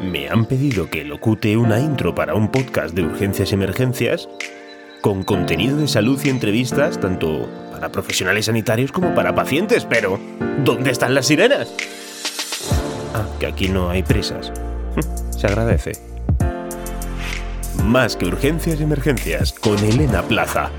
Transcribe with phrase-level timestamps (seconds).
[0.00, 4.28] me han pedido que locute una intro para un podcast de urgencias y emergencias
[5.00, 10.18] con contenido de salud y entrevistas tanto para profesionales sanitarios como para pacientes, pero
[10.64, 11.74] ¿dónde están las sirenas?
[13.14, 14.52] Ah, que aquí no hay presas.
[15.30, 15.92] Se agradece.
[17.84, 20.70] Más que urgencias y emergencias con Elena Plaza.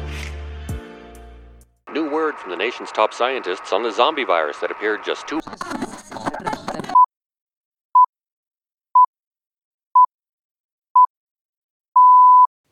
[1.93, 5.41] New word from the nation's top scientists on the zombie virus that appeared just two.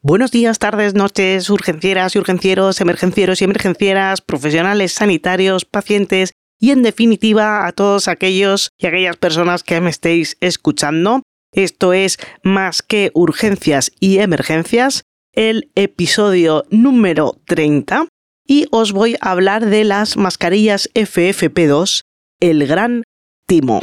[0.02, 6.84] Buenos días, tardes, noches, urgencieras y urgencieros, emergencieros y emergencieras, profesionales sanitarios, pacientes y en
[6.84, 11.22] definitiva a todos aquellos y aquellas personas que me estéis escuchando.
[11.52, 15.04] Esto es Más que Urgencias y Emergencias,
[15.34, 18.08] el episodio número 30
[18.48, 22.04] y os voy a hablar de las mascarillas FFP2,
[22.40, 23.04] el gran
[23.48, 23.82] timo.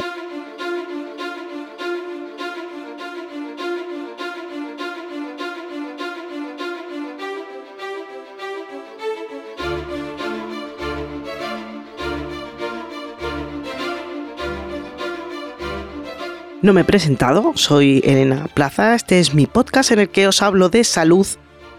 [16.67, 20.41] No me he presentado, soy Elena Plaza, este es mi podcast en el que os
[20.41, 21.25] hablo de salud,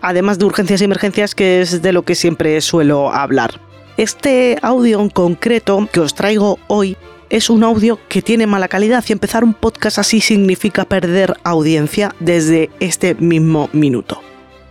[0.00, 3.60] además de urgencias y emergencias, que es de lo que siempre suelo hablar.
[3.98, 6.96] Este audio en concreto que os traigo hoy
[7.28, 12.14] es un audio que tiene mala calidad y empezar un podcast así significa perder audiencia
[12.18, 14.22] desde este mismo minuto.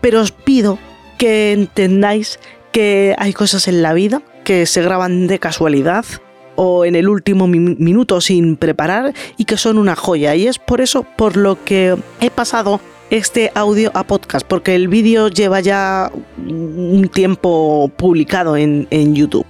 [0.02, 0.80] Pero os pido
[1.20, 2.40] que entendáis
[2.72, 6.06] que hay cosas en la vida que se graban de casualidad
[6.58, 10.36] o en el último minuto sin preparar y que son una joya.
[10.36, 14.90] Y es por eso por lo que he pasado este audio a podcast, porque el
[14.90, 19.46] vídeo lleva ya un tiempo publicado en, YouTube.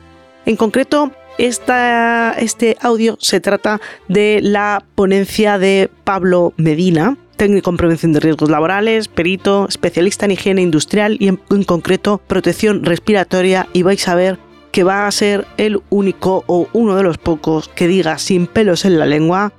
[0.46, 8.14] En concreto, este audio se trata de la ponencia de Pablo Medina, técnico en prevención
[8.14, 14.08] de riesgos laborales, perito, especialista en higiene industrial y en concreto protección respiratoria y vais
[14.08, 14.47] a ver
[14.77, 18.86] que va a ser el único o uno de los pocos que diga sin pelos
[18.86, 19.52] en la lengua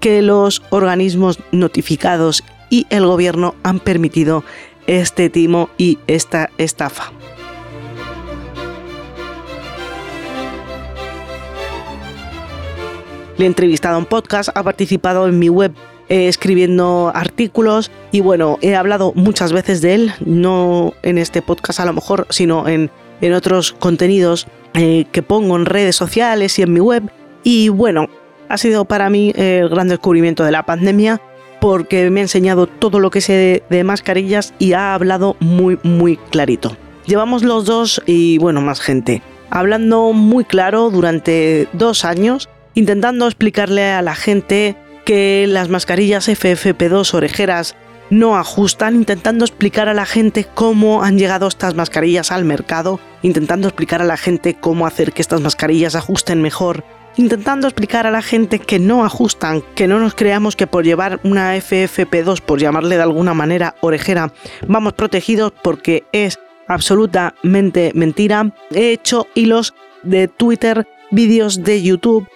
[0.00, 4.42] que los organismos notificados y el gobierno han permitido
[4.88, 7.12] este timo y esta estafa.
[13.36, 15.72] Le he entrevistado en podcast, ha participado en mi web
[16.08, 21.78] eh, escribiendo artículos y bueno, he hablado muchas veces de él, no en este podcast
[21.78, 22.90] a lo mejor, sino en,
[23.20, 27.10] en otros contenidos eh, que pongo en redes sociales y en mi web.
[27.42, 28.08] Y bueno,
[28.48, 31.20] ha sido para mí el gran descubrimiento de la pandemia
[31.60, 36.16] porque me ha enseñado todo lo que sé de, mascarillas y ha hablado muy, muy
[36.16, 36.76] clarito.
[37.06, 43.92] Llevamos los dos y bueno, más gente, hablando muy claro durante dos años, intentando explicarle
[43.92, 44.76] a la gente
[45.06, 47.76] que las mascarillas FFP2 orejeras
[48.10, 53.68] no ajustan, intentando explicar a la gente cómo han llegado estas mascarillas al mercado, intentando
[53.68, 56.84] explicar a la gente cómo hacer que estas mascarillas ajusten mejor,
[57.16, 61.20] intentando explicar a la gente que no ajustan, que no nos creamos que por llevar
[61.24, 64.32] una FFP2, por llamarle de alguna manera orejera,
[64.66, 66.38] vamos protegidos porque es
[66.68, 68.52] absolutamente mentira.
[68.70, 72.28] He hecho hilos de Twitter, vídeos de YouTube,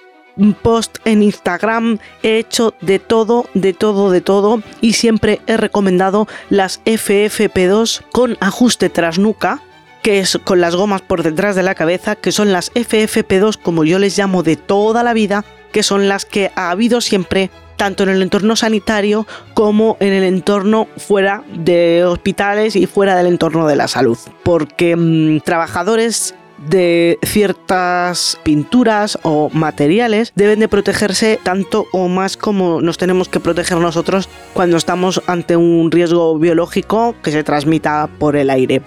[0.62, 6.28] post en Instagram, he hecho de todo, de todo, de todo y siempre he recomendado
[6.50, 9.60] las FFP2 con ajuste tras nuca
[10.03, 13.84] que es con las gomas por detrás de la cabeza, que son las FFP2 como
[13.84, 18.03] yo les llamo de toda la vida, que son las que ha habido siempre tanto
[18.03, 23.66] en el entorno sanitario como en el entorno fuera de hospitales y fuera del entorno
[23.66, 24.19] de la salud.
[24.43, 32.81] Porque mm, trabajadores de ciertas pinturas o materiales deben de protegerse tanto o más como
[32.81, 38.37] nos tenemos que proteger nosotros cuando estamos ante un riesgo biológico que se transmita por
[38.37, 38.83] el aire.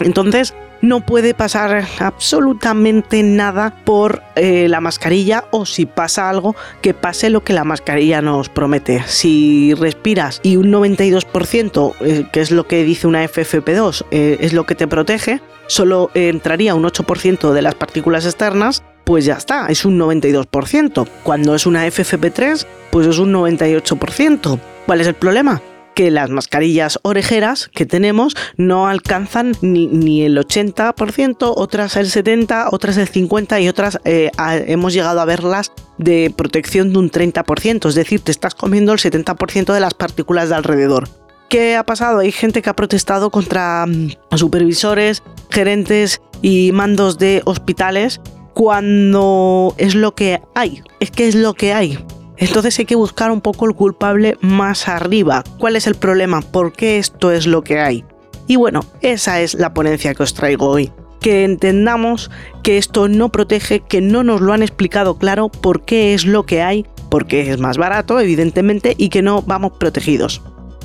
[0.00, 6.94] Entonces, no puede pasar absolutamente nada por eh, la mascarilla o si pasa algo, que
[6.94, 9.02] pase lo que la mascarilla nos promete.
[9.06, 14.52] Si respiras y un 92%, eh, que es lo que dice una FFP2, eh, es
[14.52, 19.66] lo que te protege, solo entraría un 8% de las partículas externas, pues ya está,
[19.68, 21.06] es un 92%.
[21.22, 24.58] Cuando es una FFP3, pues es un 98%.
[24.84, 25.62] ¿Cuál es el problema?
[25.96, 32.98] Que las mascarillas orejeras que tenemos no alcanzan ni, el 80%, otras el 70%, otras
[32.98, 34.30] el 50% y otras eh,
[34.66, 38.98] hemos llegado a verlas de protección de un 30%, es decir, te estás comiendo el
[38.98, 41.08] 70% de las partículas de alrededor.
[41.48, 42.18] ¿Qué ha pasado?
[42.18, 48.20] Hay gente que ha protestado contra mm, supervisores, gerentes y mandos de hospitales
[48.52, 51.98] cuando es lo que hay, es que es lo que hay
[52.38, 55.42] Entonces hay que buscar un poco el culpable más arriba.
[55.58, 56.42] ¿Cuál es el problema?
[56.42, 58.04] ¿Por qué esto es lo que hay?
[58.46, 60.92] Y bueno, esa es la ponencia que os traigo hoy.
[61.20, 62.30] Que entendamos
[62.62, 66.44] que esto no protege, que no nos lo han explicado claro por qué es lo
[66.44, 70.42] que hay, porque es más barato, evidentemente, y que no vamos protegidos.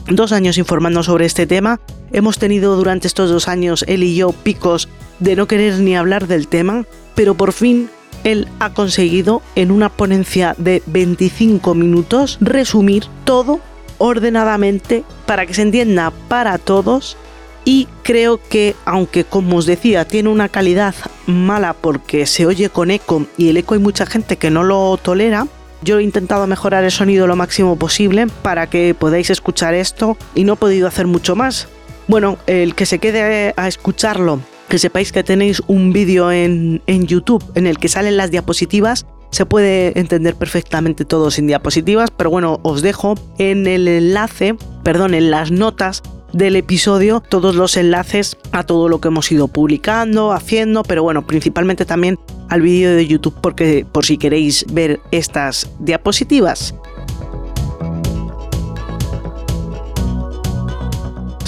[0.08, 1.80] Dos años informando sobre este tema,
[2.12, 4.90] hemos tenido durante estos dos años él y yo picos
[5.20, 7.90] de no querer ni hablar del tema, pero por fin
[8.24, 13.60] él ha conseguido en una ponencia de 25 minutos resumir todo
[13.98, 17.18] ordenadamente para que se entienda para todos
[17.64, 20.96] y creo que aunque como os decía tiene una calidad
[21.28, 24.98] mala porque se oye con eco y el eco hay mucha gente que no lo
[24.98, 25.48] tolera,
[25.84, 30.44] yo he intentado mejorar el sonido lo máximo posible para que podáis escuchar esto y
[30.44, 31.68] no he podido hacer mucho más.
[32.08, 34.42] Bueno, el que se quede a escucharlo,
[34.72, 39.06] que sepáis que tenéis un vídeo en, en YouTube en el que salen las diapositivas
[39.30, 45.14] se puede entender perfectamente todo sin diapositivas, pero bueno, os dejo en el enlace, perdón,
[45.14, 50.32] en las notas del episodio todos los enlaces a todo lo que hemos ido publicando,
[50.32, 52.18] haciendo, pero bueno, principalmente también
[52.48, 56.76] al vídeo de YouTube porque por si queréis ver estas diapositivas.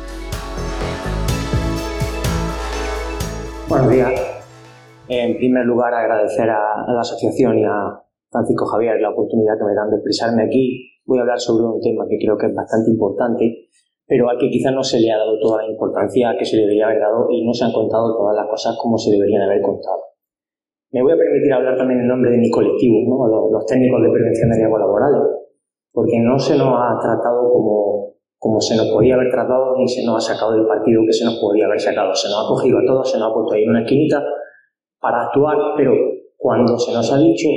[3.70, 4.12] Buenos días.
[5.08, 9.74] En primer lugar, agradecer a, la asociación y a Francisco Javier la oportunidad que me
[9.74, 11.00] dan de expresarme aquí.
[11.06, 13.70] Voy a hablar sobre un tema que creo que es bastante importante,
[14.08, 16.64] pero al que quizás no se le ha dado toda la importancia que se le
[16.64, 19.62] debería haber dado y no se han contado todas las cosas como se deberían haber
[19.62, 20.02] contado.
[20.92, 23.52] Me voy a permitir hablar también en nombre de mi colectivo, ¿no?
[23.52, 25.22] los, técnicos de prevención de riesgos laborales,
[25.92, 30.06] porque no se nos ha tratado como como se nos podía haber tratado ni se
[30.06, 32.14] nos ha sacado del partido que se nos podía haber sacado.
[32.14, 34.24] Se nos ha cogido a todos, se nos ha puesto ahí en una esquinita
[35.02, 35.92] para actuar, pero
[36.38, 37.50] cuando se nos ha dicho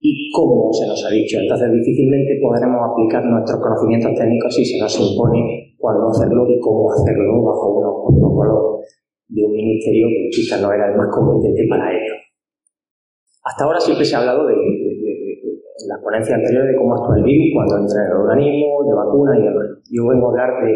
[0.00, 1.38] y cómo se nos ha dicho.
[1.38, 6.92] Entonces difícilmente podremos aplicar nuestros conocimientos técnicos si se nos impone cuándo hacerlo y cómo
[6.92, 8.86] hacerlo bajo unos protocolos
[9.26, 12.14] de un ministerio que quizás no era el más competente para ello.
[13.42, 17.24] Hasta ahora siempre se ha hablado de, en la ponencia anterior de cómo actúa el
[17.24, 19.66] virus cuando entra en el organismo, de vacuna y demás.
[19.90, 20.72] Yo vengo a hablar de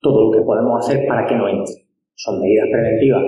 [0.00, 1.74] todo lo que podemos hacer para que no entre.
[2.14, 3.22] Son medidas preventivas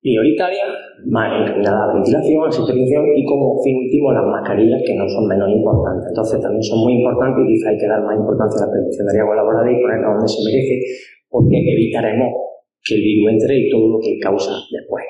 [0.00, 0.68] prioritarias,
[1.12, 5.48] más encaminadas a ventilación, a y como fin último las mascarillas que no son menos
[5.52, 6.08] importantes.
[6.08, 9.06] Entonces también son muy importantes y quizá hay que dar más importancia a la prevención
[9.06, 10.76] de riesgo laboral y ponerla donde se merece
[11.28, 12.32] porque evitaremos
[12.80, 15.04] que el virus entre y todo lo que causa después.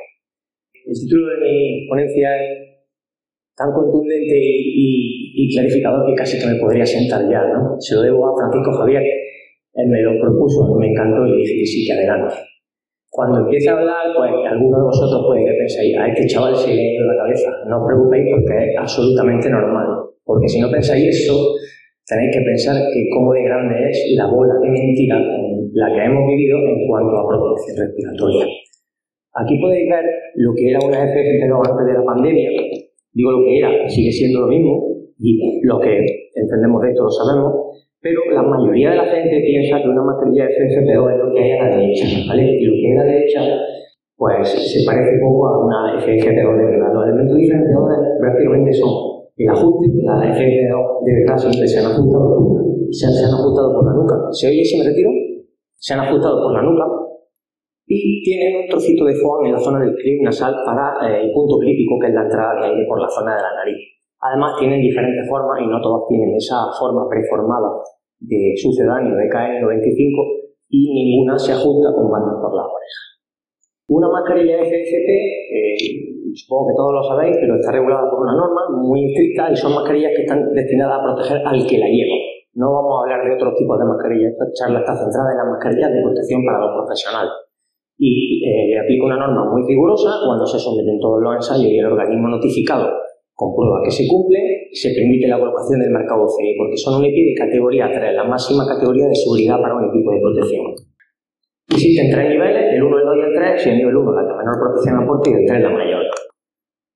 [0.75, 2.70] El título de mi ponencia es
[3.56, 7.75] tan contundente y, clarificador que casi que me podría sentar ya, ¿no?
[7.78, 9.02] Se lo debo a Francisco Javier.
[9.75, 12.50] Él me lo propuso, me encantó y dije que sí, que adelante.
[13.10, 16.72] Cuando empiece a hablar, pues alguno de vosotros puede que penséis, a este chaval se
[16.72, 17.50] le ha ido la cabeza.
[17.66, 19.86] No os preocupéis porque es absolutamente normal.
[20.24, 21.34] Porque si no pensáis eso,
[22.06, 26.04] tenéis que pensar que cómo de grande es la bola de mentira en la que
[26.06, 28.46] hemos vivido en cuanto a protección respiratoria.
[29.34, 30.04] Aquí podéis ver
[30.34, 32.50] lo que era una FFP2 antes de la pandemia,
[33.12, 34.86] Digo lo que era, sigue siendo lo mismo,
[35.18, 35.98] y lo que
[36.34, 37.52] entendemos de esto lo sabemos,
[38.00, 41.52] pero la mayoría de la gente piensa que una mascarilla FFP2 es lo que hay
[41.52, 42.42] a la derecha, ¿vale?
[42.57, 43.40] Y lo que hay a la derecha,
[44.16, 46.95] pues se parece un poco a una FFP2 de verdad.
[46.95, 48.90] Los elementos diferenciadores prácticamente son
[49.37, 52.57] el ajuste, la FFP2 de verdad siempre se han ajustado,
[52.90, 54.16] se han, se han ajustado por la nuca.
[54.33, 55.11] ¿Se oye si me retiro?
[55.76, 56.85] Se han ajustado por la nuca,
[57.92, 61.33] y tienen un trocito de foam en la zona del clip nasal para eh, el
[61.33, 63.83] punto crítico, que es la entrada de aire por la zona de la nariz.
[64.21, 67.83] Además, tienen diferentes formas y no todas tienen esa forma preformada
[68.20, 73.10] de sucedáneo de KN95 y ninguna se ajusta con bandas por las orejas.
[73.88, 75.76] Una mascarilla FFP, eh,
[76.34, 79.74] supongo que todos lo sabéis, pero está regulada por una norma muy estricta y son
[79.74, 82.16] mascarillas que están destinadas a proteger al que la lleva.
[82.54, 85.48] No vamos a hablar de otros tipos de mascarillas, esta charla está centrada en las
[85.48, 87.32] mascarillas de protección para los profesionales
[88.00, 91.86] y eh, aplica una norma muy rigurosa cuando se someten todos los ensayos y el
[91.86, 92.88] organismo notificado
[93.40, 97.32] comprueba que se cumple, se permite la colocación del marcado CE, porque son un EPI
[97.32, 100.64] de categoría 3, la máxima categoría de seguridad para un equipo de protección.
[101.73, 104.37] Existen tres niveles, el 1, el 2 y el 3, si el nivel 1 la
[104.37, 106.02] menor protección aporta y el 3 la mayor.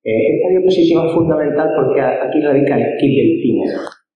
[0.05, 3.57] Eh, esta diapositiva es fundamental porque aquí radica el kit del fin.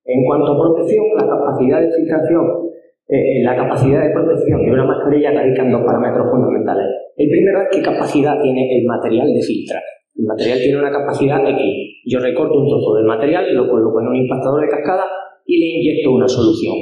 [0.04, 2.68] En cuanto a protección, la capacidad de filtración
[3.08, 6.88] eh, la capacidad de protección de una mascarilla radica en dos parámetros fundamentales.
[7.16, 9.82] El primero es qué capacidad tiene el material de filtrar.
[10.14, 11.87] El material tiene una capacidad X.
[12.04, 15.04] Yo recorto un trozo del material, lo coloco en un impactador de cascada
[15.46, 16.74] y le inyecto una solución.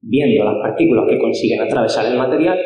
[0.00, 2.58] Viendo las partículas que consiguen atravesar el material,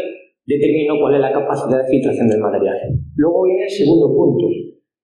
[0.44, 2.76] determino cuál es la capacidad de filtración del material.
[3.16, 4.46] Luego viene el segundo punto,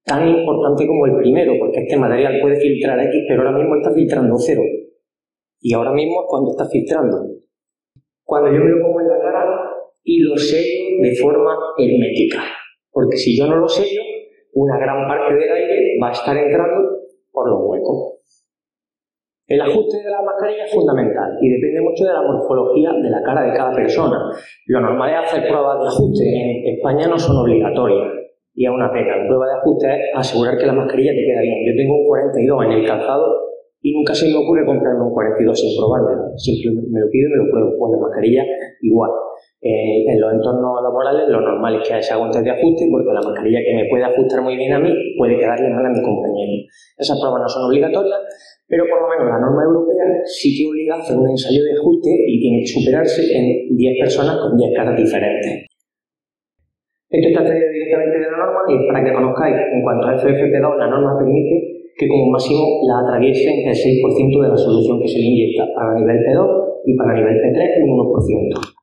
[0.04, 3.92] tan importante como el primero, porque este material puede filtrar X, pero ahora mismo está
[3.92, 4.62] filtrando cero.
[5.60, 7.16] Y ahora mismo es cuando está filtrando.
[8.24, 9.46] Cuando yo me lo pongo en la cara
[10.02, 12.42] y lo sello de forma hermética.
[12.90, 14.00] Porque si yo no lo sello,
[14.54, 18.14] una gran parte del aire va a estar entrando por los huecos.
[19.46, 23.22] El ajuste de la mascarilla es fundamental y depende mucho de la morfología de la
[23.22, 24.32] cara de cada persona.
[24.66, 26.24] Lo normal es hacer pruebas de ajuste.
[26.24, 28.08] En España no son obligatorias
[28.54, 29.16] y es una pena.
[29.18, 31.60] La prueba de ajuste es asegurar que la mascarilla te queda bien.
[31.66, 33.26] Yo tengo un 42 en el calzado
[33.82, 36.32] y nunca se me ocurre comprarme un 42 sin probarlo.
[36.36, 37.70] Siempre me lo pido y me lo pruebo.
[37.76, 38.44] Pues la mascarilla
[38.80, 39.10] igual.
[39.64, 43.24] Eh, en los entornos laborales lo normal es que haya aguantes de ajuste porque la
[43.24, 46.68] mascarilla que me puede ajustar muy bien a mí puede quedarle mal a mi compañero.
[47.00, 48.20] Esas pruebas no son obligatorias,
[48.68, 51.80] pero por lo menos la norma europea sí que obliga a hacer un ensayo de
[51.80, 55.64] ajuste y tiene que superarse en 10 personas con 10 caras diferentes.
[57.08, 60.76] Esto está traído directamente de la norma y para que conozcáis, en cuanto a FFP2,
[60.76, 65.24] la norma permite que como máximo la atraviesen el 6% de la solución que se
[65.24, 68.73] le inyecta para nivel P2 y para nivel P3 un 1%.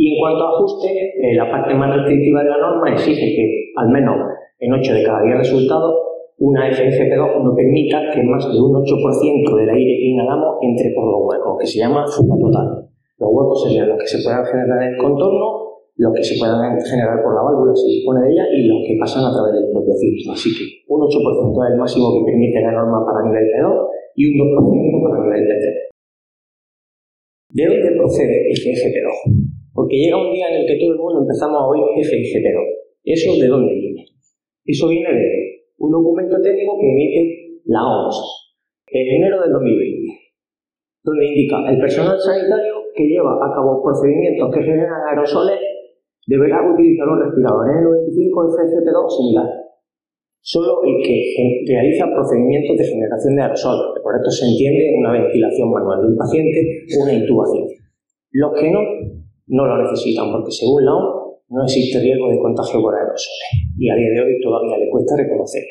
[0.00, 3.44] Y en cuanto a ajuste, eh, la parte más restrictiva de la norma exige que
[3.76, 4.16] al menos
[4.56, 5.92] en 8 de cada 10 resultados
[6.40, 11.04] una FFP2 no permita que más de un 8% del aire que inhalamos entre por
[11.04, 12.88] los huecos, que se llama fuga total.
[13.20, 16.80] Los huecos serían los que se puedan generar en el contorno, los que se puedan
[16.80, 19.68] generar por la válvula si dispone de ella y los que pasan a través del
[19.68, 20.32] propio filtro.
[20.32, 23.68] Así que un 8% es el máximo que permite la norma para nivel P2
[24.16, 25.92] y un 2% para nivel P3.
[27.52, 29.49] ¿De dónde procede FFP2?
[29.90, 32.62] Porque llega un día en el que todo el mundo empezamos a oír FFP2.
[33.10, 34.06] ¿Eso de dónde viene?
[34.62, 38.14] Eso viene de un documento técnico que emite la OMS
[38.86, 40.14] en enero del 2020,
[41.02, 45.58] donde indica el personal sanitario que lleva a cabo procedimientos que generan aerosoles
[46.22, 49.48] deberá utilizar un respirador N95 FFP2 similar,
[50.38, 51.18] solo el que
[51.66, 56.86] realiza procedimientos de generación de aerosoles, por esto se entiende una ventilación manual del paciente
[56.94, 57.66] o una intubación.
[58.30, 58.78] Los que no,
[59.50, 63.90] no lo necesitan, porque según la OMS no existe riesgo de contagio por aerosoles y
[63.90, 65.64] a día de hoy todavía le cuesta reconocer.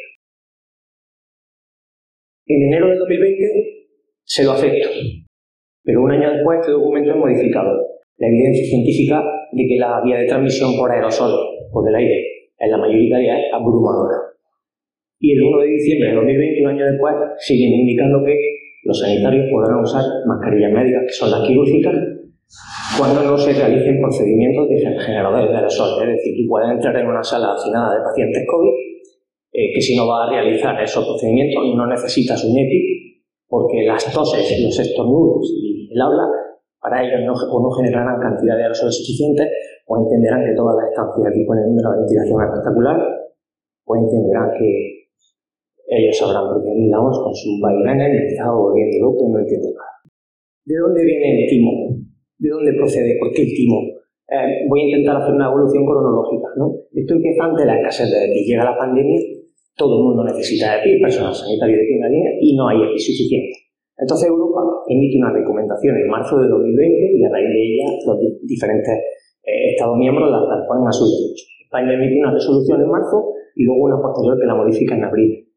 [2.47, 3.87] En enero del 2020
[4.23, 4.89] se lo acepto,
[5.83, 7.71] pero un año después este documento es modificado.
[8.17, 11.31] La evidencia científica de que la vía de transmisión por aerosol,
[11.71, 14.17] por el aire, en la mayoría es abrumadora.
[15.19, 18.35] Y el 1 de diciembre de 2020, un año después, siguen indicando que
[18.83, 21.95] los sanitarios podrán usar mascarillas médicas, que son las quirúrgicas,
[22.97, 26.01] cuando no se realicen procedimientos de generadores de aerosol.
[26.01, 28.73] Es decir, tú puedes entrar en una sala hacinada de pacientes COVID,
[29.51, 34.05] eh, que si no va a realizar esos procedimientos no necesitas un EPI, porque las
[34.13, 36.25] toses, los estornudos y el habla,
[36.79, 39.47] para ellos no, o no generarán cantidad de aerosoles suficientes,
[39.87, 42.97] o entenderán que todas las estancias disponen de una ventilación espectacular,
[43.85, 44.99] o entenderán que
[45.89, 49.89] ellos mí la con su vaivenes me está volviendo loco y no entiende nada.
[50.65, 51.98] ¿De dónde viene el timo?
[52.39, 53.19] ¿De dónde procede?
[53.19, 53.83] ¿Por qué el timo?
[54.31, 56.47] Eh, voy a intentar hacer una evolución cronológica.
[56.55, 56.71] ¿no?
[56.95, 58.47] Esto empieza antes de la escasez de EPI.
[58.47, 59.19] Llega la pandemia,
[59.75, 63.53] todo el mundo necesita EPI, personal sanitario de primera línea, y no hay EPI suficiente.
[63.99, 68.17] Entonces Europa emite una recomendación en marzo de 2020 y a raíz de ella los
[68.47, 68.95] diferentes
[69.43, 71.43] eh, Estados miembros la, la ponen a su derecho.
[71.63, 75.48] España emite una resolución en marzo y luego una posterior que la modifica en abril.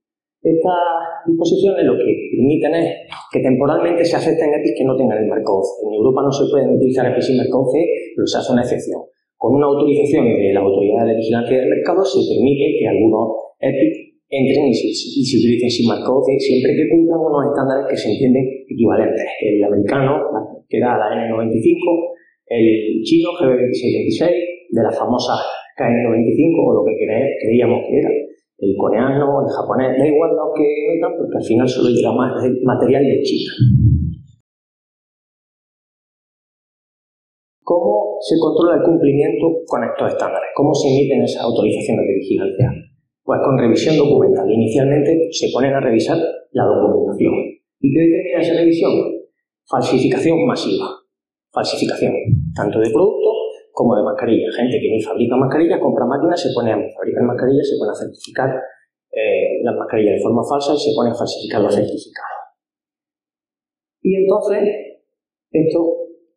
[0.43, 5.31] Estas disposiciones lo que permiten es que temporalmente se acepten EPIs que no tengan el
[5.31, 5.87] marco OCE.
[5.87, 7.79] En Europa no se pueden utilizar EPIs sin marco OCE,
[8.19, 9.07] pero se hace una excepción.
[9.39, 14.19] Con una autorización de la Autoridad de Vigilancia del Mercado se permite que algunos EPIs
[14.27, 18.43] entren y se, utilicen sin marco OCE siempre que cumplan unos estándares que se entienden
[18.67, 19.23] equivalentes.
[19.47, 20.27] El americano,
[20.67, 21.87] que da la N95,
[22.51, 25.39] el chino GB2626, de la famosa
[25.79, 28.11] KN95 o lo que creíamos que era
[28.63, 30.63] el coreano, el japonés, da igual lo que
[30.95, 32.31] metan porque al final solo llega más
[32.63, 33.53] material de China.
[37.65, 40.51] ¿Cómo se controla el cumplimiento con estos estándares?
[40.55, 42.71] ¿Cómo se emiten esas autorizaciones de vigilancia?
[43.25, 44.47] Pues con revisión documental.
[44.51, 46.19] Inicialmente se ponen a revisar
[46.53, 47.35] la documentación.
[47.81, 48.93] ¿Y qué determina esa revisión?
[49.67, 50.87] Falsificación masiva.
[51.51, 52.15] Falsificación
[52.55, 53.22] tanto de productos
[53.73, 54.47] como de mascarilla.
[54.53, 57.99] Gente que ni fabrica mascarillas, compra máquinas, se pone a fabricar mascarillas, se pone a
[57.99, 58.51] certificar
[59.11, 62.39] eh, las mascarillas de forma falsa y se pone a falsificar los certificados.
[64.03, 64.63] Y entonces,
[65.51, 65.81] esto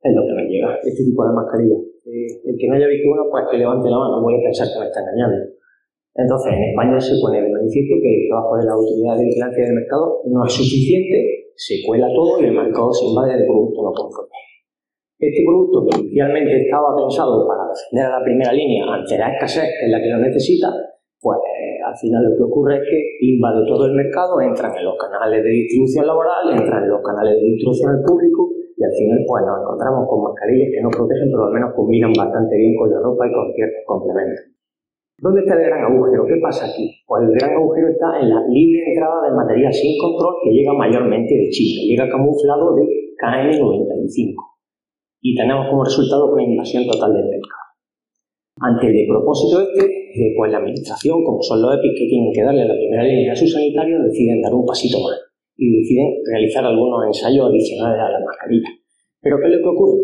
[0.01, 1.79] es lo que nos llega, este tipo de mascarilla.
[2.05, 4.67] Eh, el que no haya visto uno, pues que levante la mano, voy a pensar
[4.71, 5.51] que me está engañando.
[6.15, 9.63] Entonces, en España se pone de manifiesto que el trabajo de la autoridad de vigilancia
[9.65, 13.81] del mercado no es suficiente se cuela todo y el mercado se invade de producto
[13.81, 14.34] no conforme.
[15.15, 19.63] Este producto que inicialmente estaba pensado para defender a la primera línea ante la escasez,
[19.63, 20.67] es la que lo necesita,
[21.23, 21.39] pues
[21.87, 22.99] al final lo que ocurre es que
[23.31, 27.31] invade todo el mercado, entran en los canales de distribución laboral, entran en los canales
[27.39, 31.31] de distribución al público y al final pues nos encontramos con mascarillas que no protegen,
[31.31, 34.51] pero al menos combinan bastante bien con la ropa y con ciertos complementos.
[35.15, 36.27] ¿Dónde está el gran agujero?
[36.27, 36.91] ¿Qué pasa aquí?
[37.07, 40.75] Pues el gran agujero está en la libre entrada de material sin control que llega
[40.75, 42.83] mayormente de China, llega camuflado de
[43.15, 44.54] KN95
[45.25, 47.65] y tenemos como resultado una invasión total del mercado.
[48.61, 52.43] Ante el propósito este, eh, pues la administración, como son los EPIs que tienen que
[52.45, 55.17] darle la primera línea a sus sanitarios, deciden dar un pasito más
[55.57, 58.69] y deciden realizar algunos ensayos adicionales a la mascarilla.
[59.19, 59.99] Pero ¿qué es lo que ocurre?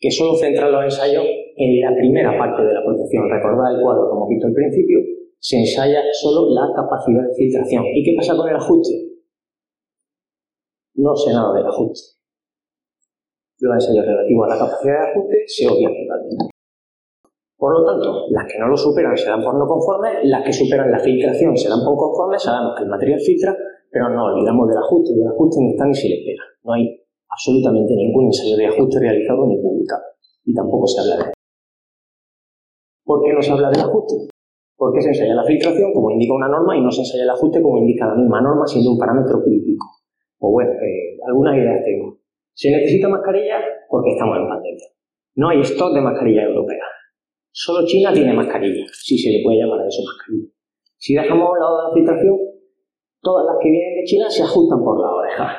[0.00, 1.26] Que solo centran los ensayos
[1.60, 3.28] en la primera parte de la protección.
[3.28, 5.04] Recordad el cuadro, como he visto al principio,
[5.36, 7.84] se ensaya solo la capacidad de filtración.
[7.92, 9.20] ¿Y qué pasa con el ajuste?
[10.94, 12.19] No sé nada del ajuste.
[13.60, 15.92] Los ensayos relativos a la capacidad de ajuste se obvian.
[17.60, 20.52] Por lo tanto, las que no lo superan se dan por no conformes, las que
[20.52, 23.54] superan la filtración se dan por conformes, sabemos que el material filtra,
[23.90, 26.42] pero no olvidamos del ajuste, y el ajuste ni está ni se le espera.
[26.64, 26.88] No hay
[27.28, 30.04] absolutamente ningún ensayo de ajuste realizado ni publicado,
[30.46, 31.32] y tampoco se habla de él.
[33.04, 34.14] ¿Por qué no se habla del ajuste?
[34.74, 37.60] Porque se ensaya la filtración como indica una norma y no se ensaya el ajuste
[37.60, 39.84] como indica la misma norma siendo un parámetro crítico.
[40.38, 42.19] Pues bueno, eh, algunas ideas tengo.
[42.60, 43.56] Se necesita mascarilla
[43.88, 44.88] porque estamos en pandemia.
[45.40, 46.84] No hay stock de mascarilla europea.
[47.48, 50.52] Solo China tiene mascarilla, si se le puede llamar a eso mascarilla.
[51.00, 52.36] Si dejamos a un lado de la filtración,
[53.24, 55.56] todas las que vienen de China se ajustan por la oreja.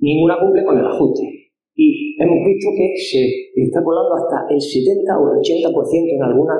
[0.00, 1.28] Ninguna cumple con el ajuste.
[1.76, 3.20] Y hemos visto que se
[3.60, 5.76] está colando hasta el 70 o el 80%
[6.08, 6.56] en algunas,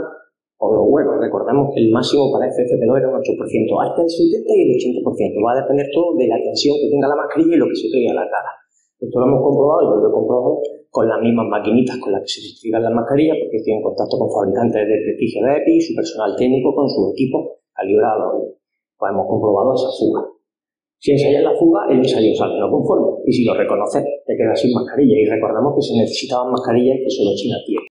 [0.61, 3.33] o bueno, recordemos que el máximo para FFP2 era un 8%,
[3.81, 5.41] hasta el 70 y el 80%.
[5.41, 7.89] Va a depender todo de la tensión que tenga la mascarilla y lo que se
[7.89, 8.64] pegue a la cara.
[9.05, 12.29] Esto lo hemos comprobado y lo he comprobado con las mismas maquinitas con las que
[12.29, 15.93] se distribuyen las mascarillas, porque estoy en contacto con fabricantes de prestigio de EPI, su
[15.93, 18.57] personal técnico con su equipo calibrado.
[18.97, 20.23] Pues hemos comprobado esa fuga.
[20.97, 23.21] Si ensayas la fuga, el ensayo sale no conforme.
[23.27, 25.21] Y si lo reconoces, te quedas sin mascarilla.
[25.21, 27.85] Y recordamos que se necesitaban mascarillas que solo China tiene.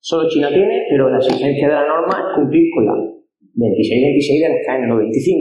[0.00, 2.94] Solo China tiene, pero la exigencia de la norma es cumplir con la
[3.54, 5.38] 26-26 de la KN95.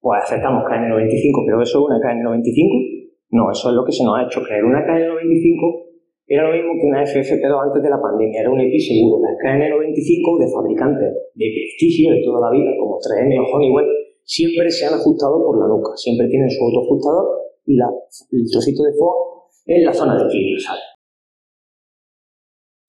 [0.00, 3.05] Pues aceptamos KN95, pero ¿eso es una KN95?
[3.30, 4.64] No, eso es lo que se nos ha hecho creer.
[4.64, 5.86] Una KN95
[6.26, 9.22] era lo mismo que una FFP2 antes de la pandemia, era un EPI seguro.
[9.22, 13.86] Las KN95 de fabricantes de prestigio de toda la vida, como 3M o Honeywell,
[14.26, 18.82] siempre se han ajustado por la nuca, siempre tienen su autoajustador y la, el trocito
[18.82, 19.36] de foam
[19.66, 20.82] en la zona de equilibrio sale.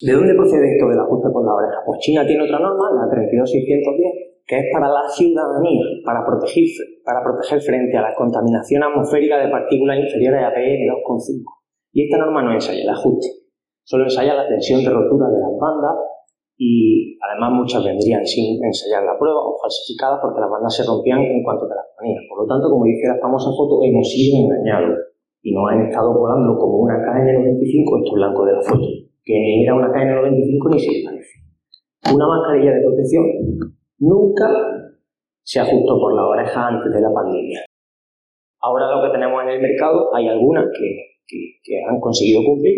[0.00, 1.82] ¿De dónde procede esto del ajuste por la oreja?
[1.86, 6.64] Pues China tiene otra norma, la 32610, que es para la ciudadanía, para proteger,
[7.08, 11.40] para proteger frente a la contaminación atmosférica de partículas inferiores a PM2,5.
[11.96, 13.48] Y esta norma no ensaya el ajuste,
[13.80, 15.96] solo ensaya la tensión de rotura de las bandas
[16.60, 21.24] y además muchas vendrían sin ensayar la prueba o falsificadas porque las bandas se rompían
[21.24, 22.20] en cuanto te las ponías.
[22.28, 25.00] Por lo tanto, como dice la famosa foto, hemos sido engañados
[25.40, 28.84] y nos han estado colando como una KN95 esto blanco de la foto,
[29.24, 31.40] que ni era una KN95 ni se parece.
[32.12, 33.24] Una mascarilla de protección
[33.96, 34.77] nunca
[35.48, 37.64] se ajustó por la oreja antes de la pandemia.
[38.60, 42.76] Ahora lo que tenemos en el mercado, hay algunas que, que, que han conseguido cumplir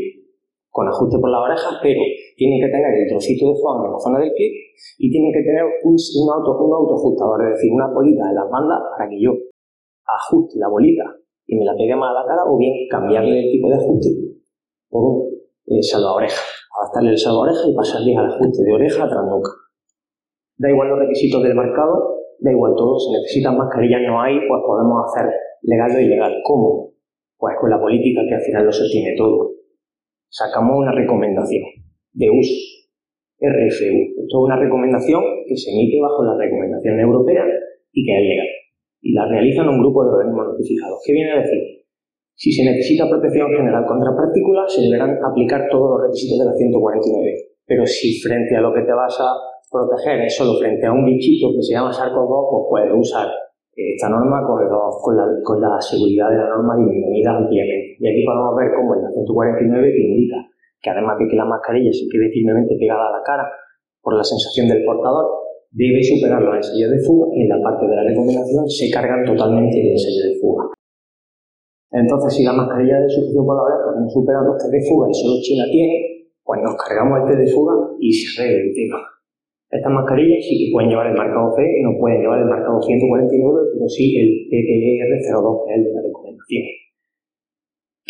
[0.70, 1.98] con ajuste por la oreja, pero
[2.36, 4.54] tienen que tener el trocito de foam en la zona del pie
[4.98, 8.48] y tienen que tener un, un, auto, un autoajustador, es decir, una bolita en las
[8.48, 9.34] bandas para que yo
[10.06, 11.10] ajuste la bolita
[11.50, 14.10] y me la pegue más a la cara o bien cambiarle el tipo de ajuste
[14.88, 15.16] por un
[15.66, 16.42] eh, oreja,
[16.78, 19.50] adaptarle el oreja y pasarle al ajuste de oreja tras nuca.
[20.56, 24.60] Da igual los requisitos del mercado, da igual todo, si necesitan mascarillas no hay, pues
[24.66, 25.30] podemos hacer
[25.62, 26.34] legal o ilegal.
[26.44, 26.92] ¿Cómo?
[27.36, 29.52] Pues con la política que al final lo sostiene todo.
[30.28, 31.62] Sacamos una recomendación
[32.12, 32.54] de uso,
[33.40, 34.24] RFU.
[34.24, 37.44] Esto es una recomendación que se emite bajo la recomendación europea
[37.92, 38.50] y que es legal.
[39.02, 41.00] Y la realizan un grupo de organismos notificados.
[41.04, 41.80] ¿Qué viene a decir?
[42.34, 46.54] Si se necesita protección general contra partículas, se deberán aplicar todos los requisitos de la
[46.54, 47.36] 149.
[47.66, 51.04] Pero si frente a lo que te vas a proteger es solo frente a un
[51.04, 53.28] bichito que se llama SARS-CoV-2, pues puedes usar
[53.72, 57.96] esta norma con, con, la, con la seguridad de la norma disminuida ampliamente.
[57.98, 60.36] Y aquí podemos ver cómo en la 149 te indica
[60.82, 63.46] que además de que la mascarilla se quede firmemente pegada a la cara
[64.02, 65.28] por la sensación del portador,
[65.70, 69.24] debe superar los ensayos de fuga y en la parte de la recomendación se cargan
[69.24, 70.64] totalmente el ensayo de fuga.
[71.92, 75.08] Entonces, si la mascarilla de sujeción por la oreja no supera los test de fuga
[75.10, 78.74] y solo China tiene, pues nos cargamos el test de fuga y se arregla el
[78.74, 78.98] tema.
[79.70, 82.82] Estas mascarillas sí que pueden llevar el marcado C y no pueden llevar el marcado
[82.82, 86.64] 149, pero sí el PPR02, que es el de la recomendación.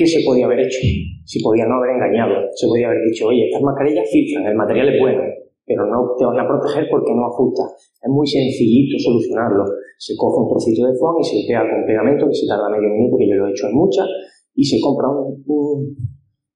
[0.01, 0.81] ¿qué se podía haber hecho?
[1.29, 4.88] Se podía no haber engañado, se podía haber dicho, oye, estas mascarillas filtran, el material
[4.88, 5.20] es bueno,
[5.66, 7.68] pero no te van a proteger porque no ajusta.
[8.01, 9.64] Es muy sencillito solucionarlo.
[9.99, 12.88] Se coge un trocito de foam y se pega con pegamento que se tarda medio
[12.88, 14.09] minuto, que yo lo he hecho en muchas,
[14.55, 15.44] y se compra un,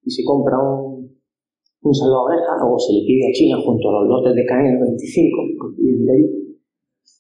[0.02, 0.93] y se compra un,
[1.84, 5.44] un salvaorejas o se le pide a China junto a los lotes de KN95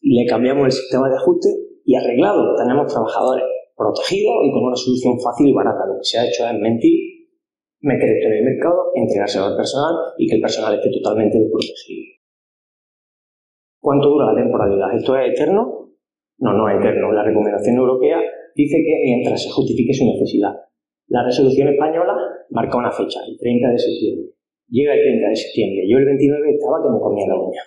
[0.00, 1.48] y le cambiamos el sistema de ajuste
[1.84, 2.56] y arreglado.
[2.56, 3.44] Tenemos trabajadores
[3.76, 5.84] protegidos y con una solución fácil y barata.
[5.86, 6.96] Lo que se ha hecho es mentir,
[7.80, 12.04] meter esto en el mercado, entregárselo al personal y que el personal esté totalmente desprotegido.
[13.80, 14.96] ¿Cuánto dura la temporalidad?
[14.96, 15.92] ¿Esto es eterno?
[16.38, 17.12] No, no es eterno.
[17.12, 18.16] La recomendación europea
[18.56, 20.56] dice que mientras se justifique su necesidad.
[21.08, 22.16] La resolución española
[22.48, 24.34] marca una fecha, el 30 de septiembre.
[24.74, 25.86] Llega el 30 de septiembre.
[25.86, 27.62] Yo el 29 estaba que me comía la uña.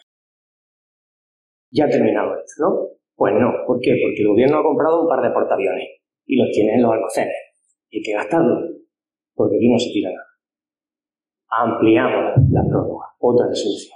[1.72, 3.00] Ya ha terminado esto, ¿no?
[3.16, 3.64] Pues no.
[3.64, 3.96] ¿Por qué?
[3.96, 7.40] Porque el gobierno ha comprado un par de portaaviones y los tiene en los almacenes.
[7.88, 8.60] Y hay que gastarlos,
[9.34, 10.28] porque aquí no se tira nada.
[11.48, 13.08] Ampliamos la prórroga.
[13.20, 13.96] Otra resolución.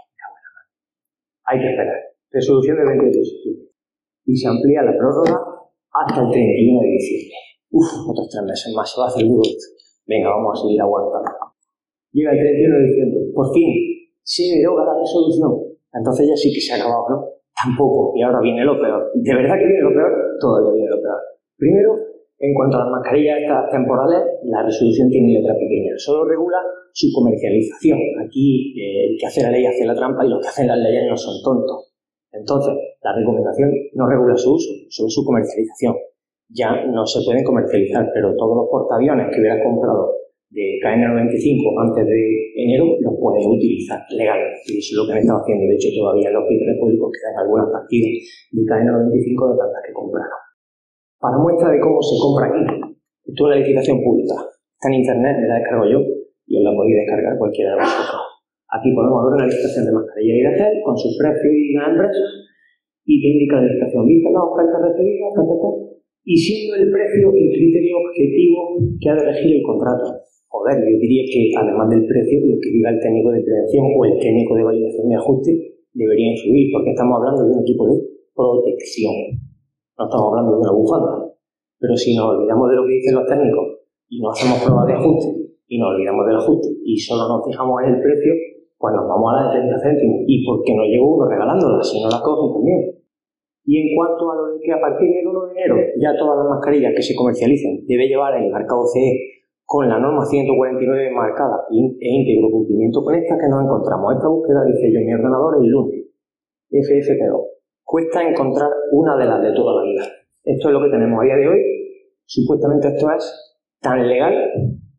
[1.51, 1.99] Hay que esperar.
[2.31, 3.65] Resolución del 28 de septiembre.
[4.23, 5.35] Y se amplía la prórroga
[5.91, 7.35] hasta el 31 de diciembre.
[7.71, 8.87] Uf, otros tres meses más.
[8.87, 9.43] Se va a hacer duro.
[10.07, 11.40] Venga, vamos a seguir aguantando.
[12.11, 13.19] Llega el 31 de diciembre.
[13.33, 13.69] Por fin,
[14.23, 15.51] se deroga la resolución.
[15.93, 17.17] Entonces ya sí que se ha acabado, ¿no?
[17.55, 18.13] Tampoco.
[18.15, 19.11] Y ahora viene lo peor.
[19.15, 20.11] ¿De verdad que viene lo peor?
[20.39, 21.19] Todavía viene lo peor.
[21.57, 21.91] Primero,
[22.39, 25.93] en cuanto a las mascarillas estas temporales, la resolución tiene letra pequeña.
[25.97, 26.57] Solo regula
[26.91, 27.99] su comercialización.
[28.25, 30.79] Aquí eh, el que hace la ley hace la trampa y los que hacen las
[30.79, 31.93] leyes no son tontos.
[32.31, 35.95] Entonces, la recomendación no regula su uso, solo su comercialización.
[36.49, 40.20] Ya no se pueden comercializar, pero todos los portaaviones que hubieras comprado
[40.51, 42.19] de KN95 antes de
[42.59, 44.67] enero los puedes utilizar legalmente.
[44.67, 45.63] Y eso es lo que han estado haciendo.
[45.63, 48.13] De hecho, todavía en los hospitales públicos quedan algunas partidas
[48.51, 50.41] de KN95 de tantas que compraron.
[51.23, 54.35] Para muestra de cómo se compra aquí, esto es una licitación pública.
[54.75, 58.23] Está en internet, me la descargo yo y os la podéis descargar cualquiera de vosotros.
[58.75, 61.91] Aquí podemos ver una licitación de mascarilla y de gel con su precio y la
[61.95, 62.25] empresa
[63.05, 65.33] y te indica la licitación vista las ofertas recibidas,
[66.23, 70.20] y siendo el precio el criterio objetivo que ha de regir el contrato.
[70.51, 74.03] Joder, yo diría que además del precio, lo que diga el técnico de prevención o
[74.03, 75.51] el técnico de validación de ajuste
[75.95, 77.95] debería influir, porque estamos hablando de un equipo de
[78.35, 79.15] protección.
[79.95, 81.31] No estamos hablando de una bufanda.
[81.79, 83.79] Pero si nos olvidamos de lo que dicen los técnicos
[84.11, 85.29] y no hacemos pruebas de ajuste
[85.71, 88.33] y nos olvidamos del ajuste y solo nos fijamos en el precio,
[88.75, 90.19] pues nos vamos a la de 30 céntimos.
[90.27, 92.79] ¿Y por qué no llegó uno regalándola si no la cogen también?
[93.63, 96.43] Y en cuanto a lo de que a partir del 1 de enero ya todas
[96.43, 99.40] las mascarillas que se comercialicen debe llevar el marcado CE
[99.71, 104.15] con la norma 149 marcada e íntegro cumplimiento con esta que nos encontramos.
[104.15, 106.11] Esta búsqueda dice yo en mi ordenador el lunes.
[106.67, 107.39] FFP2
[107.81, 110.03] cuesta encontrar una de las de toda la vida.
[110.43, 111.59] Esto es lo que tenemos a día de hoy.
[112.25, 113.23] Supuestamente esto es
[113.79, 114.35] tan legal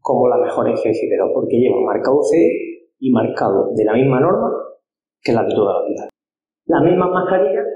[0.01, 4.57] como la mejor FFP2, porque lleva marcado CE y marcado de la misma norma
[5.21, 6.09] que la de toda la vida.
[6.65, 7.67] Las mismas mascarillas,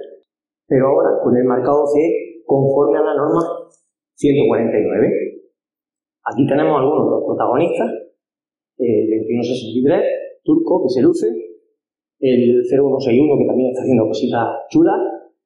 [0.67, 3.43] pero ahora con el marcado CE conforme a la norma
[4.15, 5.26] 149.
[6.27, 7.91] Aquí tenemos algunos de los protagonistas,
[8.79, 11.31] el 2163, turco, que se luce,
[12.19, 14.99] el 0161 que también está haciendo cositas chulas,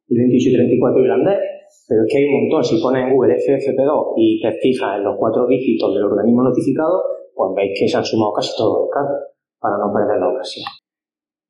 [0.08, 1.38] el 2834 irlandés,
[1.86, 2.64] pero es que hay un montón.
[2.64, 7.02] Si pones en Google FFP2 y te fijas en los cuatro dígitos del organismo notificado,
[7.34, 10.64] pues veis que se han sumado casi todos los casos para no perder la ocasión.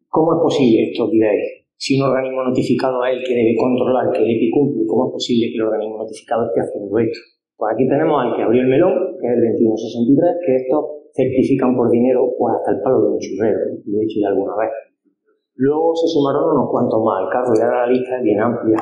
[0.09, 1.71] ¿Cómo es posible esto, diréis?
[1.77, 5.13] Si un organismo notificado es el que debe controlar que el EPI cumple, ¿cómo es
[5.13, 7.21] posible que el organismo notificado esté haciendo esto?
[7.61, 10.17] Pues aquí tenemos al que abrió el melón, que es el 2163,
[10.49, 10.81] que estos
[11.13, 14.57] certifican por dinero pues hasta el palo de un churrero, lo he dicho ya alguna
[14.57, 14.73] vez.
[15.61, 18.81] Luego se sumaron unos cuantos más al carro y ahora la lista es bien amplia.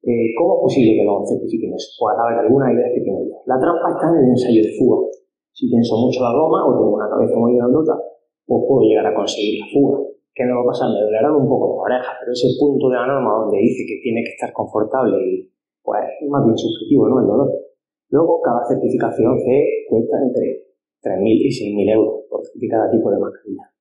[0.00, 1.92] Eh, ¿Cómo es posible que lo certifiquen eso?
[2.00, 3.36] Pues a ver, algunas ideas que tengo yo.
[3.44, 5.12] La trampa está en el ensayo de fuga.
[5.52, 8.00] Si pienso mucho la goma o tengo una cabeza muy grandota,
[8.48, 10.08] pues puedo llegar a conseguir la fuga.
[10.32, 10.88] ¿Qué me va a pasar?
[10.88, 14.00] Me dolerán un poco las orejas, pero ese punto de la norma donde dice que
[14.00, 17.20] tiene que estar confortable y pues es más bien subjetivo, ¿no?
[17.20, 17.50] El dolor.
[18.10, 19.36] Luego, cada certificación
[19.88, 22.40] cuesta entre 3.000 y 6.000 euros por
[22.70, 23.72] cada tipo de mascarilla.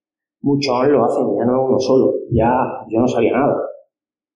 [0.42, 2.50] Muchos lo hacen, ya no uno solo, ya
[2.90, 3.62] yo no sabía nada.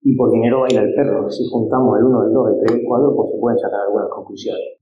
[0.02, 1.28] Y por dinero baila el perro.
[1.30, 3.80] Si juntamos el 1, el 2, el 3 y el 4, pues se pueden sacar
[3.82, 4.78] algunas conclusiones.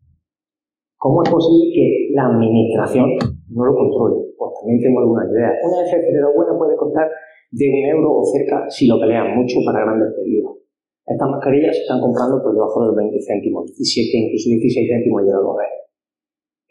[0.98, 3.08] ¿Cómo es posible que la administración
[3.50, 4.36] no lo controle?
[4.38, 5.54] Pues también tengo algunas ideas.
[5.64, 7.08] Una FFP2 buena puede costar
[7.52, 10.63] de un euro o cerca si lo pelean mucho para grandes pedidos.
[11.06, 15.22] Estas mascarillas se están comprando por debajo de los 20 céntimos, 17, incluso 16 céntimos
[15.24, 15.72] llegado a ver.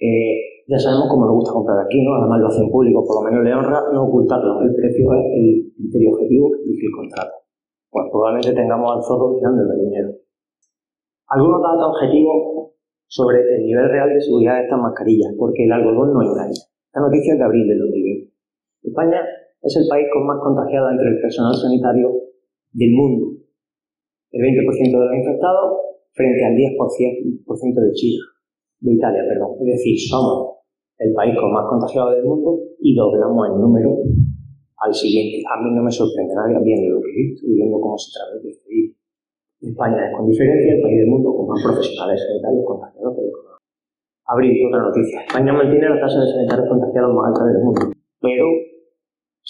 [0.01, 2.17] Eh, ya sabemos cómo nos gusta comprar aquí, ¿no?
[2.17, 4.63] Además lo hacen público, por lo menos le honra no ocultarlo.
[4.63, 7.35] El precio es el criterio objetivo que dice el contrato.
[7.91, 10.11] Pues probablemente tengamos al zorro tirando el dinero.
[11.29, 12.73] Algunos datos objetivos
[13.07, 16.57] sobre el nivel real de seguridad de estas mascarillas, porque el algodón no engaña.
[16.57, 18.33] Esta noticia es de abril del 2020.
[18.83, 19.21] España
[19.61, 22.11] es el país con más contagiados entre el personal sanitario
[22.73, 23.42] del mundo.
[24.33, 25.77] El 20% de los infectados
[26.13, 28.25] frente al 10% de China,
[28.81, 29.61] de Italia, perdón.
[29.61, 30.65] Es decir, somos
[30.99, 33.93] el país con más contagiados del mundo y doblamos el número
[34.81, 35.45] al siguiente.
[35.45, 38.09] A mí no me sorprende nada viendo lo que he visto y viendo cómo se
[38.17, 38.97] transmite este virus.
[39.61, 43.31] España es con diferencia el país del mundo con más profesionales sanitarios contagiados por el
[43.31, 43.63] coronavirus.
[44.27, 45.21] Abrir otra noticia.
[45.29, 47.83] España mantiene la tasa de sanitarios contagiados más alta del mundo,
[48.21, 48.47] pero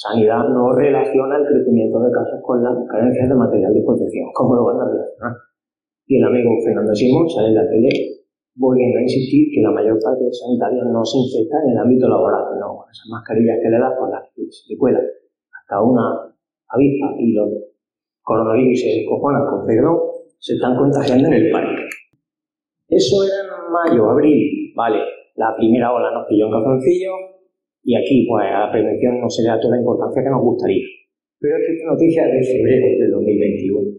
[0.03, 4.27] Sanidad no relaciona el crecimiento de casos con las carencias de material de protección.
[4.35, 5.31] ¿Cómo lo van a relacionar?
[6.07, 7.88] Y el amigo Fernando Simón sale en la tele
[8.57, 12.09] volviendo a insistir que la mayor parte de sanitarios no se infectan en el ámbito
[12.09, 12.59] laboral.
[12.59, 16.35] No, esas mascarillas que le das por las que se cuela hasta una
[16.67, 17.49] avispa y los
[18.23, 19.99] coronavirus se descojonan con perdón,
[20.37, 21.79] se están contagiando en el país.
[22.88, 24.99] Eso era en mayo, abril, vale.
[25.37, 27.12] La primera ola nos pilló en calzoncillo
[27.83, 30.42] y aquí, pues, a la prevención no se le da toda la importancia que nos
[30.42, 30.87] gustaría.
[31.42, 33.99] Pero es que esta noticia es de febrero de 2021,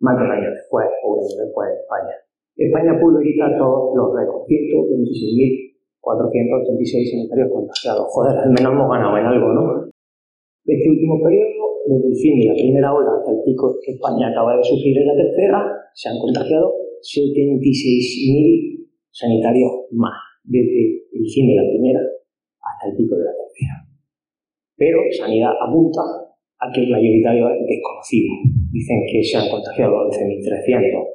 [0.00, 2.16] más de un año después, o un año después de España.
[2.56, 8.08] España pulveriza todos los récords, 126.486 sanitarios contagiados.
[8.08, 9.92] Joder, al menos hemos ganado en algo, ¿no?
[10.64, 14.32] Este último periodo, desde el fin de la primera ola hasta el pico que España
[14.32, 15.60] acaba de sufrir en la tercera,
[15.92, 16.72] se han contagiado
[17.04, 22.00] 76.000 sanitarios más desde el fin de la primera
[22.86, 23.76] el pico de la tercera.
[24.76, 26.02] Pero Sanidad apunta
[26.58, 28.30] a que el mayoritario es desconocido.
[28.72, 31.14] Dicen que se han contagiado 11.300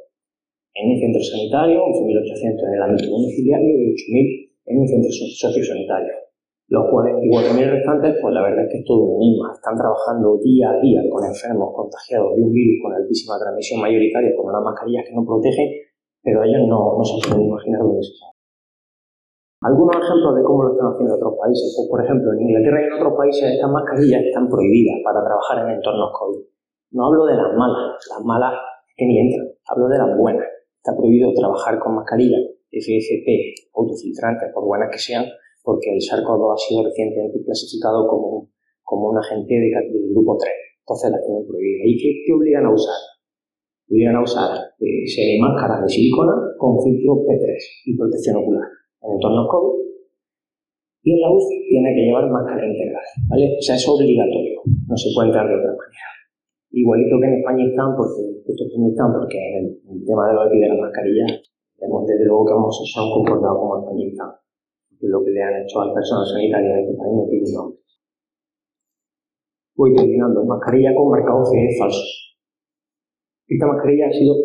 [0.76, 6.14] en un centro sanitario, 11.800 en el ámbito domiciliario y 8.000 en un centro sociosanitario.
[6.70, 9.52] Los 44.000 restantes, pues la verdad es que es todo un enigma.
[9.52, 14.36] Están trabajando día a día con enfermos contagiados de un virus con altísima transmisión mayoritaria,
[14.38, 15.68] con unas mascarillas que no protegen,
[16.22, 18.14] pero ellos no, no se pueden imaginar dónde se
[19.62, 21.68] algunos ejemplos de cómo lo están haciendo otros países.
[21.76, 25.68] Pues, por ejemplo, en Inglaterra y en otros países estas mascarillas están prohibidas para trabajar
[25.68, 26.44] en entornos COVID.
[26.96, 28.56] No hablo de las malas, las malas
[28.96, 30.48] que ni entran, hablo de las buenas.
[30.80, 32.40] Está prohibido trabajar con mascarillas
[32.72, 35.26] FFP autofiltrantes, por buenas que sean,
[35.62, 38.50] porque el SARS-CoV-2 ha sido recientemente clasificado como,
[38.84, 40.52] como un agente de, del grupo 3.
[40.88, 41.84] Entonces las tienen prohibidas.
[41.84, 42.96] ¿Y qué, obligan a usar?
[43.92, 49.48] Obligan a usar eh, máscaras de silicona con filtro P3 y protección ocular en entornos
[49.50, 49.90] COVID.
[51.02, 53.56] Y en la UCI tiene que llevar máscara integral, ¿vale?
[53.56, 56.10] O sea, es obligatorio, no se puede entrar de otra manera.
[56.72, 60.76] Igualito que en España están, porque están, porque en el, tema de los de la
[60.76, 61.26] mascarilla,
[61.80, 65.82] vemos desde luego que hemos, se han comportado como porque lo que le han hecho
[65.82, 67.80] al personal sanitario en este país no tiene nombre.
[69.76, 72.04] Voy terminando, mascarilla con marcado CE falso.
[73.48, 74.36] Esta mascarilla ha sido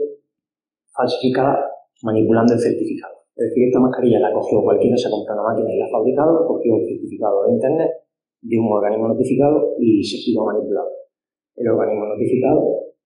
[0.94, 1.58] falsificada
[2.02, 3.23] manipulando el certificado.
[3.34, 5.86] Es decir, esta mascarilla la ha cogido cualquiera, se ha comprado una máquina y la
[5.86, 7.90] ha fabricado, ha cogido un certificado de Internet
[8.42, 10.88] de un organismo notificado y se lo ha manipulado.
[11.56, 12.60] El organismo notificado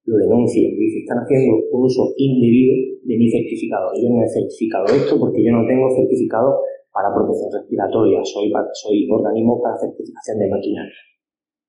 [0.04, 3.88] lo denuncia y dice, están haciendo un uso indebido de mi certificado.
[3.96, 6.60] Yo no he certificado esto porque yo no tengo certificado
[6.92, 11.00] para protección respiratoria, soy, soy organismo para certificación de maquinaria.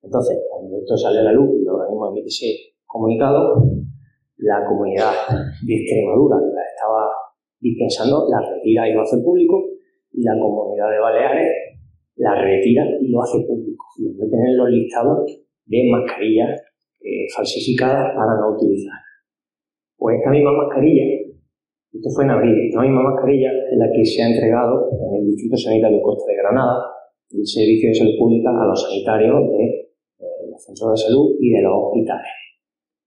[0.02, 3.62] Entonces, cuando esto sale a la luz y el organismo emite ese comunicado,
[4.38, 5.12] la comunidad
[5.68, 6.38] de Extremadura,
[7.60, 9.70] dispensando, la retira y lo hace público,
[10.12, 11.70] y la comunidad de Baleares
[12.20, 13.86] la retira y lo hace público.
[14.00, 15.24] Lo meten en los listados
[15.66, 16.62] de mascarillas
[17.00, 19.00] eh, falsificadas para no utilizar.
[19.98, 21.04] Pues esta misma mascarilla,
[21.92, 25.26] esto fue en abril, esta misma mascarilla es la que se ha entregado en el
[25.28, 26.76] Distrito Sanitario Costa de Granada,
[27.32, 29.64] el Servicio de Salud Pública, a los sanitarios de
[30.20, 32.36] eh, los centros de salud y de los hospitales.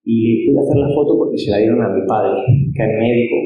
[0.04, 2.40] Y pude hacer la foto porque se la dieron a mi padre,
[2.74, 3.36] que es médico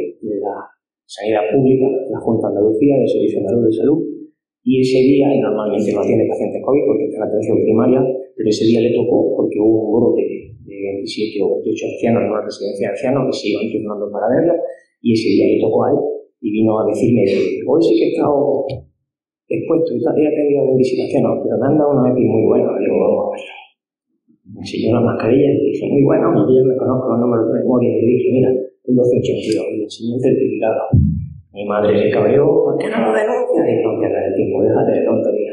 [1.06, 3.98] Sanidad Pública, la Junta de Andalucía, del Servicio Andaluz de Salud,
[4.66, 8.02] y ese día, y normalmente no atiende pacientes COVID porque está en atención primaria,
[8.34, 12.30] pero ese día le tocó porque hubo un brote de 27 o 28 ancianos en
[12.34, 14.54] una residencia de ancianos que se iban turnando para verlo,
[14.98, 15.98] y ese día le tocó a él,
[16.42, 18.66] y vino a decirme, hoy sí que he estado
[19.46, 22.98] expuesto, he atendido de visitación, pero me han dado una EPI muy buena, le digo,
[22.98, 23.54] vamos a verlo.
[24.50, 27.94] Me enseñó la mascarilla y dije, muy bueno, yo me conozco los números de memoria,
[27.94, 28.50] y le dije, mira,
[28.86, 30.82] el 1282 y le enseñé el certificado.
[31.52, 33.60] Mi madre se cabreó, ¿por qué no lo denuncia?
[33.66, 35.52] Y no pierdas el tiempo, déjate de tontería.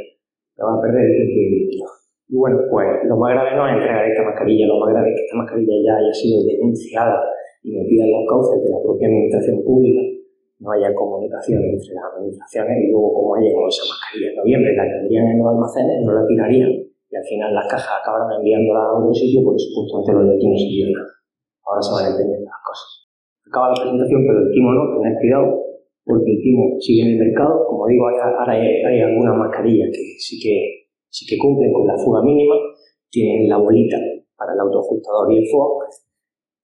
[0.56, 1.86] Te vas a perder el tiempo.
[2.28, 5.16] Y bueno, pues lo más grave no es entregar esta mascarilla, lo más grave es
[5.16, 7.20] que esta mascarilla ya haya sido denunciada
[7.64, 10.02] y metida en los cauces de la propia administración pública,
[10.60, 14.76] no haya comunicación entre las administraciones y luego cómo ha llegado esa mascarilla en noviembre,
[14.76, 18.82] la tendrían en los almacenes, no la tirarían y al final las cajas acabarán enviándola
[18.82, 21.14] a otro sitio porque supuestamente los de aquí no nada.
[21.64, 22.63] Ahora se van las cosas
[23.54, 25.46] acaba la presentación, pero el timo no, tened cuidado,
[26.02, 27.70] porque el timo sigue en el mercado.
[27.70, 31.94] Como digo, hay, ahora hay, algunas mascarillas que sí que sí que cumplen con la
[31.94, 32.58] fuga mínima,
[33.14, 34.02] tienen la bolita
[34.36, 35.86] para el autoajustador y el FOA.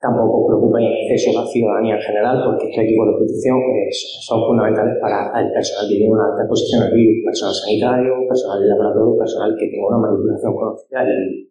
[0.02, 3.92] Tampoco preocupa en exceso a la ciudadanía en general, porque estos equipos de protección eh,
[3.92, 8.58] son fundamentales para el personal que tiene una alta exposición al virus, personal sanitario, personal
[8.64, 11.49] de laboratorio, personal que tenga una manipulación conocida del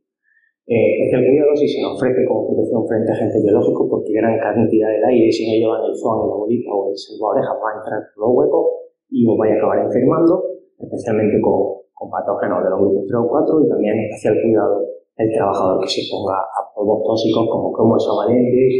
[0.68, 4.36] Eh, especial cuidado si se nos ofrece como protección frente a agentes biológicos, porque gran
[4.36, 7.68] cantidad del aire, si no llevan el FOA en la bolita o el oreja va
[7.72, 8.64] a entrar por los huecos
[9.08, 10.44] y os vaya a acabar enfermando,
[10.76, 14.76] especialmente con, con patógenos de los grupos 3 o 4 y también especial cuidado
[15.18, 18.70] el trabajador que se ponga a polvos tóxicos como cromos hidrovalentes,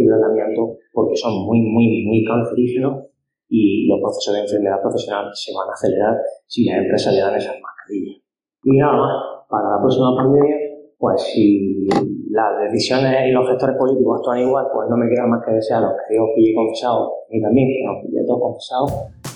[0.00, 0.56] fibra de
[0.92, 3.06] porque son muy, muy, muy cancerígenos
[3.48, 7.36] y los procesos de enfermedad profesional se van a acelerar si las empresas le dan
[7.36, 8.24] esas mascarillas.
[8.64, 9.12] Y nada más,
[9.48, 10.56] para la próxima pandemia,
[11.02, 11.88] pues si
[12.30, 15.82] las decisiones y los gestores políticos actúan igual, pues no me queda más que desear
[15.82, 18.92] a los que yo pille confesado y también que nos pille todos confesados,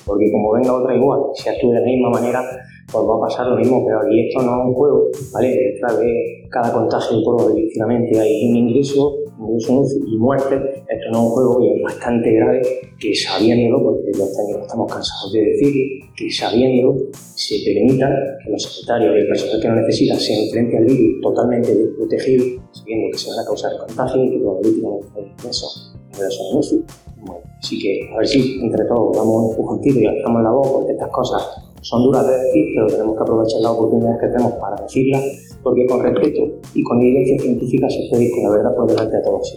[0.07, 2.41] porque como venga otra igual, si actúe de la misma manera,
[2.87, 5.03] pues va a pasar lo mismo, pero aquí esto no es un juego,
[5.35, 5.49] ¿vale?
[5.49, 10.55] Detrás de cada contagio por finalmente hay un ingreso, ingreso y muerte,
[10.89, 12.63] esto no es un juego y es bastante grave
[12.99, 15.75] que sabiéndolo, porque técnicos estamos cansados de decir,
[16.17, 18.09] que sabiéndolo se permita
[18.45, 22.45] que los secretarios y el personal que lo necesita se enfrente al virus totalmente desprotegido,
[22.73, 25.09] sabiendo que se van a causar contagio y que probabilísticamente
[25.49, 25.67] eso,
[26.13, 26.75] eso no es
[27.27, 30.71] bueno, así que a ver si entre todos damos un empujoncito y alzamos la voz
[30.71, 34.53] porque estas cosas son duras de decir, pero tenemos que aprovechar las oportunidades que tenemos
[34.55, 35.23] para decirlas,
[35.63, 36.41] porque con respeto
[36.75, 39.57] y con evidencia científica se puede ir la verdad por delante de todos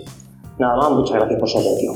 [0.59, 1.95] Nada más, muchas gracias por su atención.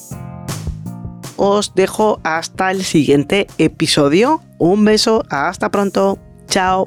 [1.37, 4.43] Os dejo hasta el siguiente episodio.
[4.59, 6.19] Un beso, hasta pronto.
[6.49, 6.85] Chao.